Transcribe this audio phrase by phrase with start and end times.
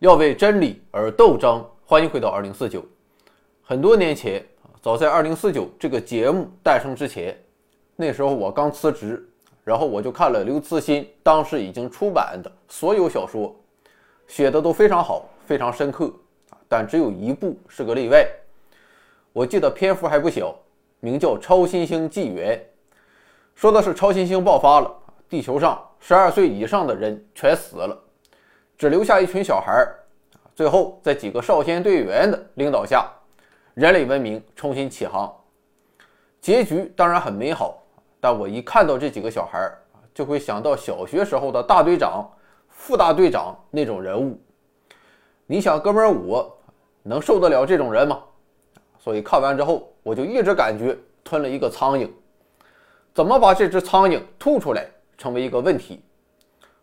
[0.00, 1.64] 要为真理而斗争。
[1.86, 2.84] 欢迎回到二零四九。
[3.62, 4.44] 很多年前，
[4.82, 7.34] 早在二零四九这个节目诞生之前，
[7.96, 9.26] 那时候我刚辞职，
[9.64, 13.56] 然后我就看了刘慈欣当时已经出版的所有小说，
[14.26, 16.12] 写的都非常好，非常深刻。
[16.68, 18.28] 但只有一部是个例外。
[19.32, 20.54] 我记得篇幅还不小，
[21.00, 22.62] 名叫《超新星纪元》，
[23.54, 24.94] 说的是超新星爆发了，
[25.26, 27.98] 地球上十二岁以上的人全死了，
[28.76, 29.98] 只留下一群小孩儿。
[30.54, 33.10] 最后，在几个少先队员的领导下，
[33.74, 35.30] 人类文明重新起航。
[36.40, 37.82] 结局当然很美好，
[38.20, 39.78] 但我一看到这几个小孩儿，
[40.14, 42.26] 就会想到小学时候的大队长、
[42.68, 44.40] 副大队长那种人物。
[45.46, 46.58] 你想，哥们儿，我
[47.02, 48.22] 能受得了这种人吗？
[48.98, 52.10] 所以看完之后，我就一直感觉吞了一个苍蝇。
[53.12, 54.86] 怎么把这只苍蝇吐出来，
[55.16, 56.02] 成为一个问题。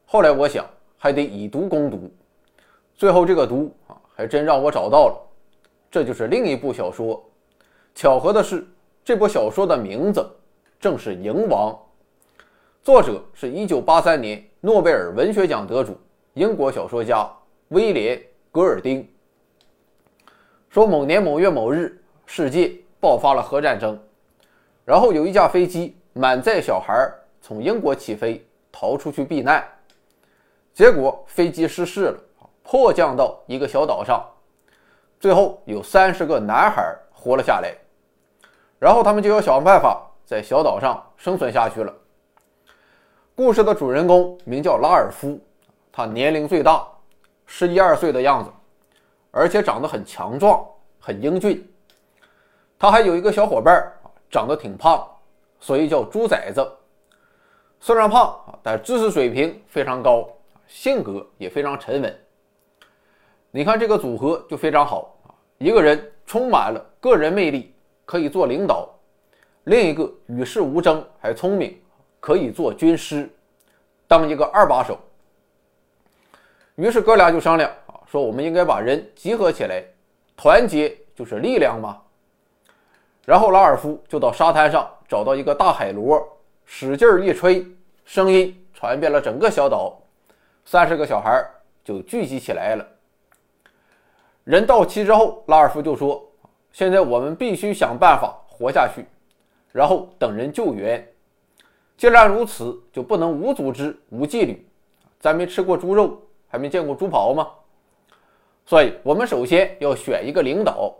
[0.05, 0.65] 后来我想，
[1.03, 2.09] 还得以毒攻毒。
[2.95, 5.21] 最后，这个毒啊，还真让我找到了，
[5.91, 7.21] 这就是另一部小说。
[7.93, 8.65] 巧合的是，
[9.03, 10.25] 这部小说的名字
[10.79, 11.73] 正是《蝇王》，
[12.81, 15.97] 作者是一九八三年诺贝尔文学奖得主
[16.35, 17.29] 英国小说家
[17.67, 18.17] 威廉·
[18.49, 19.05] 格尔丁。
[20.69, 23.99] 说某年某月某日，世界爆发了核战争，
[24.85, 29.61] 然后有一架飞机满载小孩从英国起飞，逃出去避难，
[30.73, 32.19] 结果飞机失事了。
[32.65, 34.25] 迫降到一个小岛上，
[35.19, 37.75] 最后有三十个男孩活了下来，
[38.79, 41.93] 然后他们就要想办法在小岛上生存下去了。
[43.35, 45.37] 故事的主人公名叫拉尔夫，
[45.91, 46.87] 他年龄最大，
[47.45, 48.49] 十一二岁的样子，
[49.31, 50.65] 而且长得很强壮，
[50.99, 51.69] 很英俊。
[52.79, 53.91] 他还有一个小伙伴
[54.31, 55.05] 长得挺胖，
[55.59, 56.65] 所以叫猪崽子。
[57.81, 60.25] 虽然胖但知识水平非常高，
[60.67, 62.19] 性格也非常沉稳。
[63.51, 65.29] 你看这个组合就非常好啊！
[65.59, 67.73] 一个人充满了个人魅力，
[68.05, 68.89] 可以做领导；
[69.65, 71.79] 另一个与世无争，还聪明，
[72.19, 73.29] 可以做军师，
[74.07, 74.99] 当一个二把手。
[76.75, 79.83] 于是哥俩就商量啊，说我们应该把人集合起来，
[80.35, 82.01] 团结就是力量嘛。
[83.23, 86.21] 然后拉尔夫就到沙滩上找到一个大海螺，
[86.65, 87.65] 使劲一吹，
[88.03, 90.01] 声音传遍了整个小岛，
[90.65, 91.45] 三十个小孩
[91.83, 92.87] 就聚集起来了。
[94.43, 96.23] 人到齐之后，拉尔夫就说
[96.71, 99.05] ：“现在我们必须想办法活下去，
[99.71, 101.05] 然后等人救援。
[101.95, 104.67] 既然如此，就不能无组织、无纪律。
[105.19, 107.47] 咱没吃过猪肉，还没见过猪跑吗？
[108.65, 110.93] 所以，我们首先要选一个领导。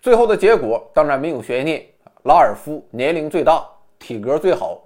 [0.00, 1.84] 最后的结果当然没有悬念，
[2.24, 3.68] 拉尔夫年龄最大，
[3.98, 4.80] 体格最好，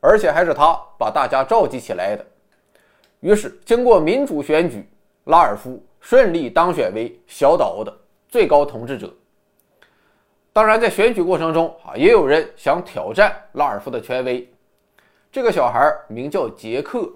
[0.00, 2.24] 而且还是他把大家召集起来的。
[3.22, 4.86] 于是，经过民主选举，
[5.24, 7.96] 拉尔夫。”顺利当选为小岛的
[8.28, 9.08] 最高统治者。
[10.52, 14.52] 当然，在选举过程中啊，也有人想挑战拉尔夫的权威。
[15.30, 17.08] 这个小孩名叫杰克，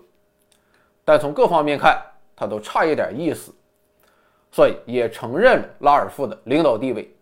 [1.05, 2.01] 但从各方面看，
[2.37, 3.53] 他都差一点意思，
[4.53, 7.13] 所以也承认了拉尔夫的领导地位。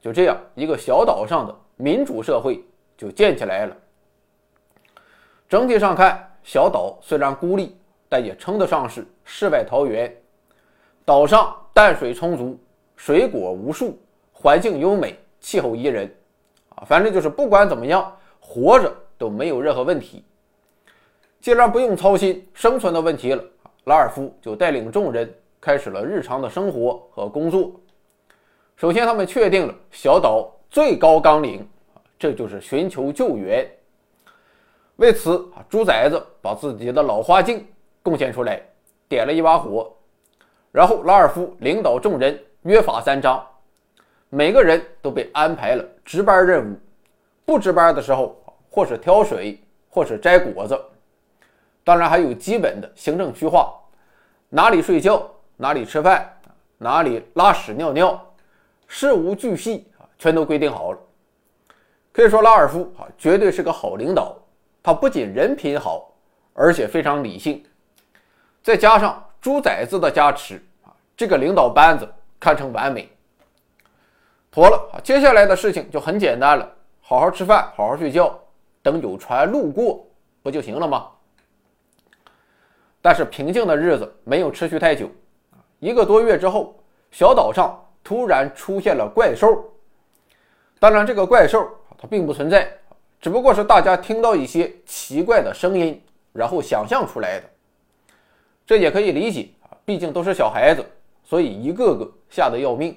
[0.00, 2.64] 就这样，一个小岛上的民主社会
[2.96, 3.76] 就建起来了。
[5.50, 7.76] 整体上看，小岛虽然孤立，
[8.14, 10.16] 但也称得上是世外桃源。
[11.04, 12.56] 岛上淡水充足，
[12.94, 13.98] 水果无数，
[14.32, 16.08] 环境优美，气候宜人，
[16.76, 20.22] 啊，反正就是不管怎么样，活着都没有任何问题。
[21.40, 23.44] 既然不用操心生存的问题了，
[23.86, 25.28] 拉尔夫就带领众人
[25.60, 27.72] 开始了日常的生活和工作。
[28.76, 31.66] 首先，他们确定了小岛最高纲领，
[32.16, 33.68] 这就是寻求救援。
[34.98, 37.66] 为此，啊，猪崽子把自己的老花镜
[38.04, 38.60] 贡献出来，
[39.08, 39.90] 点了一把火。
[40.70, 43.42] 然后拉尔夫领导众人约法三章，
[44.28, 46.78] 每个人都被安排了值班任务。
[47.46, 48.36] 不值班的时候，
[48.68, 50.78] 或是挑水，或是摘果子。
[51.82, 53.74] 当然还有基本的行政区划，
[54.50, 55.26] 哪里睡觉，
[55.56, 56.30] 哪里吃饭，
[56.76, 58.34] 哪里拉屎尿尿，
[58.86, 60.98] 事无巨细啊，全都规定好了。
[62.12, 64.36] 可以说拉尔夫啊，绝对是个好领导。
[64.82, 66.12] 他不仅人品好，
[66.52, 67.64] 而且非常理性，
[68.64, 69.20] 再加上。
[69.44, 72.08] 猪崽子的加持啊，这个领导班子
[72.40, 73.06] 堪称完美。
[74.50, 76.66] 妥了，接下来的事情就很简单了，
[77.02, 78.40] 好好吃饭，好好睡觉，
[78.80, 80.08] 等有船路过
[80.42, 81.10] 不就行了吗？
[83.02, 85.10] 但是平静的日子没有持续太久，
[85.78, 86.74] 一个多月之后，
[87.10, 89.62] 小岛上突然出现了怪兽。
[90.78, 91.68] 当然，这个怪兽
[91.98, 92.66] 它并不存在，
[93.20, 96.02] 只不过是大家听到一些奇怪的声音，
[96.32, 97.50] 然后想象出来的。
[98.66, 100.84] 这也可以理解啊，毕竟都是小孩子，
[101.22, 102.96] 所以一个个吓得要命。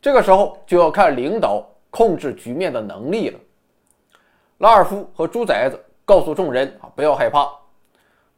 [0.00, 3.38] 这个时候就要看领导控制局面的能力了。
[4.58, 7.50] 拉尔夫和猪崽子告诉众人啊，不要害怕。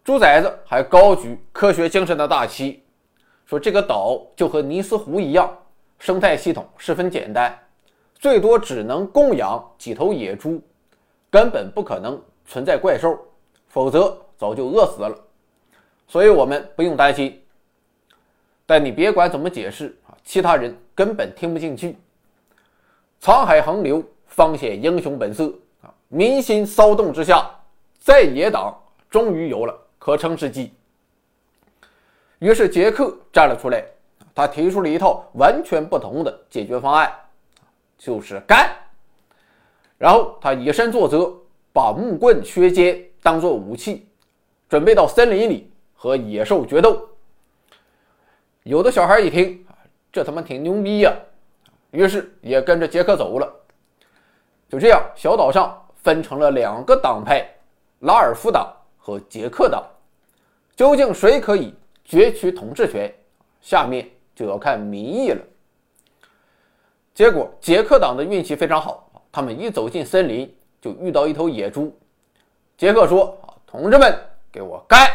[0.05, 2.83] 猪崽子还高举科学精神的大旗，
[3.47, 5.51] 说这个岛就和尼斯湖一样，
[5.99, 7.59] 生态系统十分简单，
[8.15, 10.63] 最多只能供养几头野猪，
[11.31, 13.19] 根本不可能存在怪兽，
[13.69, 15.19] 否则早就饿死了。
[16.07, 17.41] 所以我们不用担心。
[18.67, 21.97] 但你别管怎么解释啊，其他人根本听不进去。
[23.21, 25.53] 沧海横流，方显英雄本色。
[26.09, 27.51] 民心骚动之下，
[27.99, 28.75] 在野党
[29.11, 30.73] 终于有了可乘之机。
[32.39, 33.85] 于是杰克站了出来，
[34.35, 37.13] 他提出了一套完全不同的解决方案，
[37.99, 38.71] 就是干。
[39.99, 41.33] 然后他以身作则，
[41.73, 44.07] 把木棍、削尖当做武器，
[44.69, 45.71] 准备到森林里
[46.05, 47.09] 和野兽决斗。
[48.65, 49.65] 有的小孩一听，
[50.13, 51.11] 这他妈挺牛逼呀，
[51.93, 53.51] 于是也跟着杰克走了。
[54.69, 55.81] 就这样，小岛上。
[56.03, 57.49] 分成了两个党派，
[58.01, 59.83] 拉尔夫党和杰克党。
[60.77, 61.73] 究竟谁可以
[62.07, 63.11] 攫取统治权？
[63.63, 65.41] 下面就要看民意了。
[67.15, 71.99] 结果，杰克党的运气非常好，他们一走进森林就遇到一头野猪。
[72.77, 73.35] 杰克说
[73.67, 74.15] ：“同志们，
[74.53, 75.09] 给我干！”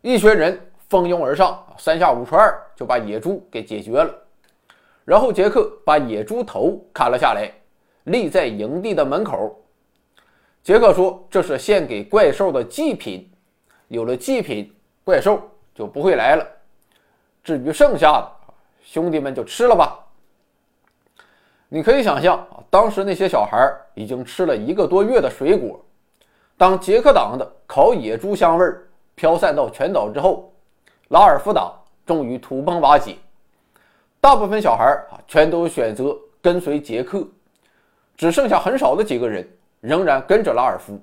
[0.00, 0.58] 一群人
[0.88, 4.14] 蜂拥而上，三下五除二就把野猪给解决了。
[5.04, 7.50] 然后，杰克把野猪头砍了下来，
[8.04, 9.58] 立在营地的门口。
[10.62, 13.28] 杰克说：“这是献给怪兽的祭品，
[13.88, 14.70] 有了祭品，
[15.02, 15.40] 怪兽
[15.74, 16.46] 就不会来了。
[17.42, 18.30] 至于剩下的，
[18.82, 19.98] 兄弟们就吃了吧。”
[21.70, 25.82] 你可以想象啊，当时那些小孩已经吃了一个多月的水果。
[26.56, 28.66] 当杰克党的烤野猪香味
[29.18, 30.54] 飘散到全岛之后，
[31.08, 31.74] 拉尔夫党
[32.06, 33.16] 终于土崩瓦解，
[34.20, 37.26] 大部分小孩啊全都选择跟随杰克，
[38.16, 39.46] 只剩下很少的几个人。
[39.80, 41.00] 仍然跟着拉尔夫，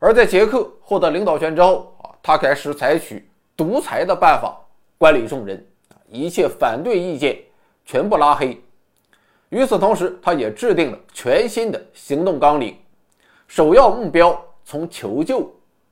[0.00, 4.58] 而在杰克获得领导权之后啊，他开始采取独裁的办法
[4.98, 5.64] 管理众人，
[6.08, 7.38] 一切反对意见
[7.84, 8.60] 全部拉黑。
[9.50, 12.76] 与此同时，他也制定了全新的行动纲领，
[13.46, 15.48] 首要目标从求救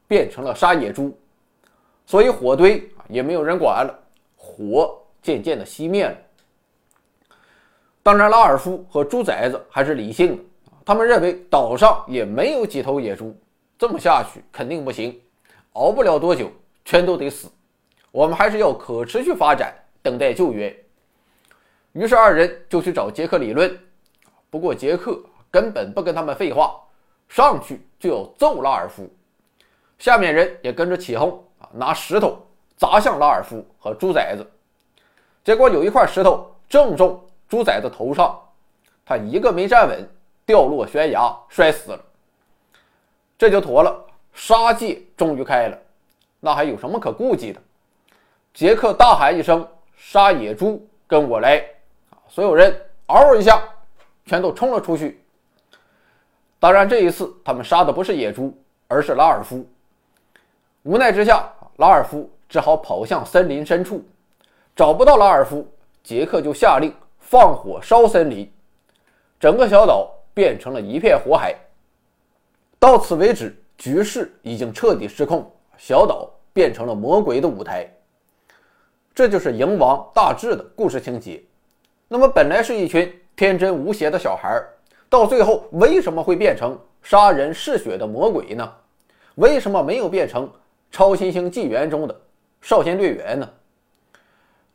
[0.09, 1.17] 变成了杀野猪，
[2.05, 3.99] 所以火堆也没有人管了，
[4.37, 6.17] 火渐渐的熄灭了。
[8.03, 10.43] 当然，拉尔夫和猪崽子还是理性的。
[10.85, 13.37] 他们认为岛上也没有几头野猪，
[13.77, 15.21] 这么下去肯定不行，
[15.73, 16.49] 熬不了多久
[16.85, 17.51] 全都得死。
[18.13, 20.73] 我们还是要可持续发展，等待救援。
[21.93, 23.77] 于是二人就去找杰克理论，
[24.51, 25.21] 不过杰克
[25.51, 26.81] 根本不跟他们废话，
[27.29, 29.11] 上去就要揍拉尔夫。
[29.99, 32.39] 下面人也跟着起哄啊，拿石头
[32.77, 34.47] 砸向拉尔夫和猪崽子。
[35.45, 38.39] 结果有一块石头正中猪崽子头上，
[39.05, 40.09] 他一个没站稳。
[40.47, 42.01] 掉落悬崖，摔死了。
[43.37, 43.93] 这就妥了，
[44.33, 45.77] 杀戒终于开了，
[46.39, 47.61] 那还有什么可顾忌的？
[48.55, 51.61] 杰克大喊一声：“杀野猪，跟我来！”
[52.31, 53.61] 所有人嗷一下，
[54.25, 55.21] 全都冲了出去。
[56.61, 58.57] 当然，这一次他们杀的不是野猪，
[58.87, 59.69] 而是拉尔夫。
[60.87, 61.47] 无奈之下，
[61.79, 64.03] 拉尔夫只好跑向森林深处。
[64.75, 65.67] 找不到拉尔夫，
[66.03, 68.51] 杰克就下令放火烧森林，
[69.39, 70.13] 整个小岛。
[70.37, 71.55] 变成了一片火海。
[72.79, 77.91] 到此为止，局势已经彻底失控，小岛变成了魔鬼的舞台。
[79.15, 81.43] 这就是《蝇王》大志的故事情节。
[82.07, 84.63] 那么，本来是一群天真无邪的小孩，
[85.09, 88.71] 到最后为什么会变成杀人嗜血的魔鬼呢？
[89.37, 90.47] 为什么没有变成
[90.97, 92.21] 《超新星纪元》中的
[92.63, 93.47] 少先队员呢？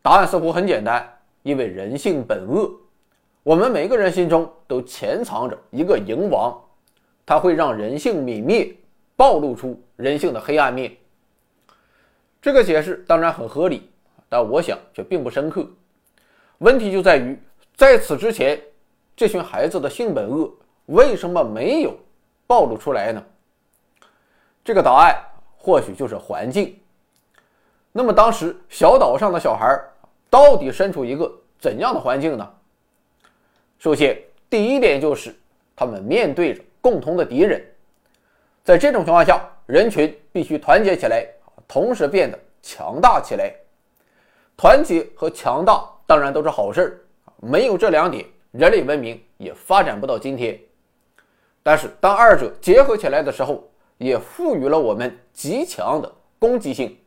[0.04, 1.04] 答案似乎很简单，
[1.42, 2.72] 因为人性本恶。
[3.42, 6.56] 我们每个人心中都潜藏着一个蝇王，
[7.26, 8.72] 它会让人性泯灭，
[9.16, 10.96] 暴露出人性的黑暗面。
[12.40, 13.90] 这个解释当然很合理，
[14.30, 15.68] 但我想却并不深刻。
[16.60, 17.36] 问题就在于，
[17.76, 18.62] 在此之前，
[19.16, 20.54] 这群孩子的性本恶
[20.86, 21.98] 为什么没有
[22.46, 23.24] 暴露出来呢？
[24.64, 25.20] 这个答案
[25.62, 26.76] 或许就是环境。
[27.92, 29.80] 那么，当时小岛上的小孩
[30.30, 32.50] 到底身处一个怎样的环境呢？
[33.78, 34.18] 首先，
[34.50, 35.36] 第一点就是
[35.76, 37.62] 他们面对着共同的敌人，
[38.64, 41.28] 在这种情况下，人群必须团结起来，
[41.68, 43.54] 同时变得强大起来。
[44.56, 47.00] 团结和强大当然都是好事儿，
[47.40, 50.60] 没有这两点，人类文明也发展不到今天。
[51.64, 53.68] 但是，当二者结合起来的时候，
[54.02, 56.98] 也赋予了我们极强的攻击性。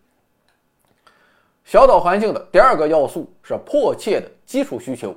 [1.65, 5.13] 小岛环境的第二个要素是迫切的基础需求，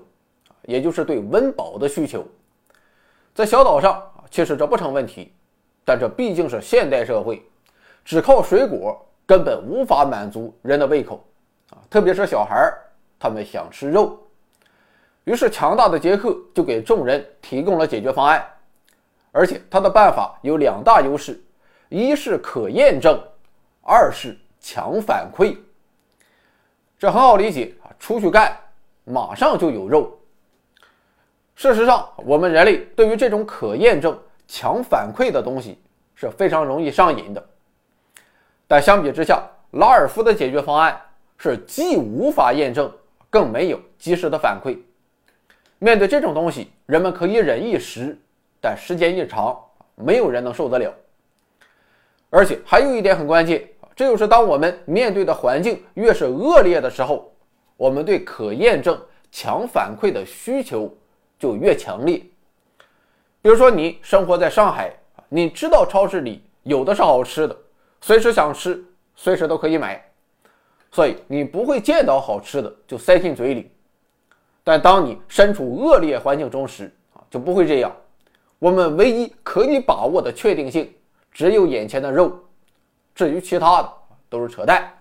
[0.63, 2.25] 也就是对温饱的需求。
[3.35, 5.31] 在小岛上，其实这不成问题，
[5.85, 7.45] 但这毕竟是现代社会，
[8.03, 11.23] 只靠水果根本无法满足人的胃口
[11.69, 12.73] 啊，特别是小孩，
[13.19, 14.17] 他们想吃肉。
[15.25, 18.43] 于是，强大的杰克就给众人提供了解决方案，
[19.31, 21.39] 而且他的办法有两大优势：
[21.89, 23.21] 一是可验证，
[23.81, 25.55] 二是强反馈。
[26.99, 28.57] 这很好理解啊，出去干，
[29.05, 30.17] 马上就有肉。
[31.55, 34.17] 事实上，我们人类对于这种可验证、
[34.47, 35.79] 强反馈的东西
[36.13, 37.43] 是非常容易上瘾的。
[38.67, 39.41] 但相比之下，
[39.71, 40.99] 拉尔夫的解决方案
[41.37, 42.91] 是既无法验证，
[43.29, 44.77] 更没有及时的反馈。
[45.79, 48.17] 面对这种东西，人们可以忍一时，
[48.59, 49.57] 但时间一长，
[49.95, 50.93] 没有人能受得了。
[52.29, 53.67] 而且还有一点很关键。
[53.95, 57.33] 这就是当我们面对的环境越是恶劣的时候，
[57.77, 58.99] 我们对可验证、
[59.31, 60.95] 强反馈的需求
[61.39, 62.21] 就越强烈。
[63.41, 64.93] 比如说，你生活在上海，
[65.29, 67.57] 你知道超市里有的是好吃的，
[68.01, 68.83] 随时想吃，
[69.15, 70.03] 随时都可以买，
[70.91, 73.71] 所以你不会见到好吃的就塞进嘴里。
[74.63, 77.91] 但当你身处恶劣环境中时啊，就不会这样。
[78.59, 80.93] 我们唯一可以把握的确定性，
[81.37, 82.35] 只有眼前的肉。
[83.13, 83.93] 至于其他的
[84.27, 84.91] 都是扯淡。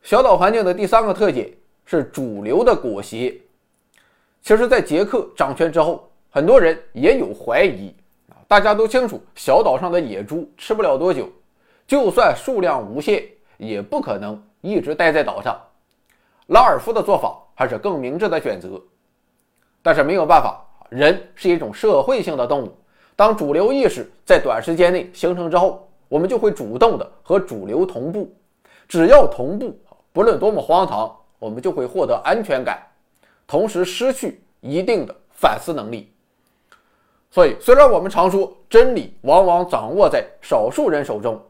[0.00, 1.52] 小岛环境的第三个特点
[1.84, 3.38] 是主流的裹挟。
[4.40, 7.94] 其实，在杰克掌权之后，很多人也有怀疑
[8.30, 8.40] 啊。
[8.48, 11.28] 大家都清楚，小岛上的野猪吃不了多久，
[11.86, 13.22] 就算数量无限，
[13.58, 15.60] 也不可能一直待在岛上。
[16.46, 18.80] 拉尔夫的做法还是更明智的选择。
[19.82, 22.74] 但是没有办法，人是一种社会性的动物，
[23.16, 25.88] 当主流意识在短时间内形成之后。
[26.08, 28.30] 我们就会主动的和主流同步，
[28.86, 29.74] 只要同步，
[30.12, 32.82] 不论多么荒唐，我们就会获得安全感，
[33.46, 36.12] 同时失去一定的反思能力。
[37.30, 41.40] 所以，虽然我们常说真理往往掌握在少数人手中，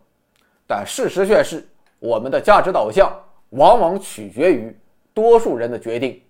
[0.64, 3.12] 但事实却是我们的价值导向
[3.50, 4.72] 往往取决于
[5.12, 6.22] 多数人的决定。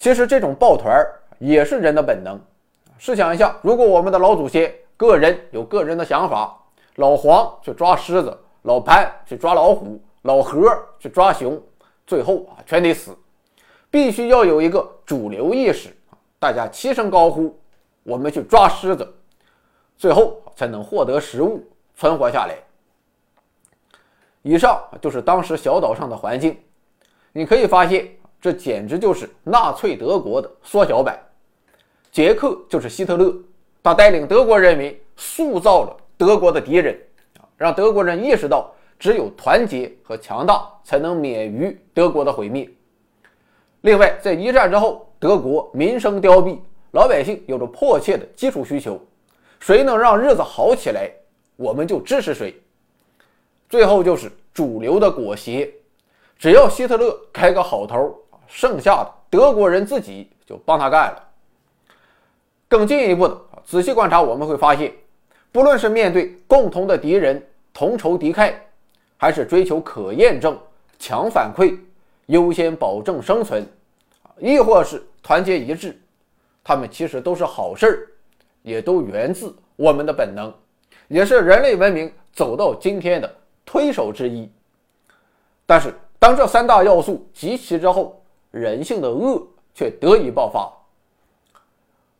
[0.00, 1.00] 其实，这种抱团
[1.38, 2.40] 也是人的本能。
[3.04, 6.56] 试想一下，如果我们的老祖先个人有个人的想法，
[6.94, 11.60] 老黄去抓狮子，老潘去抓老虎，老何去抓熊，
[12.06, 13.18] 最后啊全得死。
[13.90, 15.88] 必须要有一个主流意识，
[16.38, 17.58] 大家齐声高呼
[18.04, 19.12] ：“我们去抓狮子！”
[19.98, 21.60] 最后才能获得食物，
[21.96, 22.56] 存活下来。
[24.42, 26.56] 以上就是当时小岛上的环境，
[27.32, 28.08] 你可以发现，
[28.40, 31.20] 这简直就是纳粹德国的缩小版。
[32.12, 33.34] 杰克就是希特勒，
[33.82, 35.96] 他带领德国人民塑造了。
[36.18, 36.96] 德国的敌人
[37.40, 42.70] 啊，让德国人意识到，只有团结和强大才能免于德国的毁灭。
[43.80, 46.58] 另外，在一战之后，德国民生凋敝，
[46.92, 49.00] 老百姓有着迫切的基础需求，
[49.58, 51.10] 谁能让日子好起来，
[51.56, 52.54] 我们就支持谁。
[53.68, 55.68] 最后就是主流的裹挟，
[56.38, 58.14] 只要希特勒开个好头，
[58.46, 61.28] 剩下的德国人自己就帮他干了。
[62.72, 64.90] 更进一步的仔细观察，我们会发现。
[65.52, 68.54] 不论是面对共同的敌人同仇敌忾，
[69.18, 70.58] 还是追求可验证、
[70.98, 71.78] 强反馈、
[72.28, 73.62] 优先保证生存，
[74.38, 75.94] 亦或是团结一致，
[76.64, 78.08] 他们其实都是好事儿，
[78.62, 80.50] 也都源自我们的本能，
[81.08, 83.30] 也是人类文明走到今天的
[83.66, 84.50] 推手之一。
[85.66, 90.72] 但是，当这三大要素集齐之后，人性的恶却得以爆发。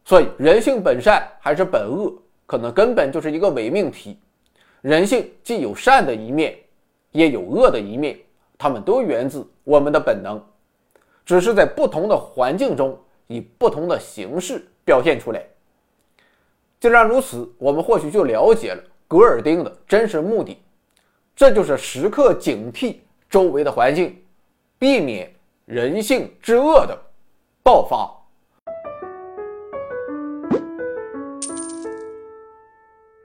[0.05, 2.13] 所以，人性本善还是本恶？
[2.45, 4.19] 可能根本就是一个伪命题。
[4.81, 6.59] 人性既有善的一面，
[7.13, 8.19] 也有恶的一面，
[8.59, 10.45] 它们都源自我们的本能，
[11.25, 15.43] 只是在不同的环境中以不同的形式表现出来。
[16.81, 20.61] 既然如此，我们或许就了解了格尔丁的真实目的，
[21.37, 22.97] 这就是时刻警惕
[23.31, 24.21] 周围的环境，
[24.81, 25.33] 避免
[25.65, 26.99] 人性之恶的
[27.63, 28.11] 爆发。